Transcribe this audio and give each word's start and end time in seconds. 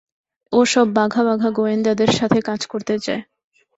ও 0.53 0.59
সব 0.65 0.87
বাঘা 0.93 1.21
বাঘা 1.23 1.49
গোয়েন্দাদের 1.51 2.11
সাথে 2.11 2.39
কাজ 2.41 2.61
করতে 2.65 2.95
চায়। 2.99 3.21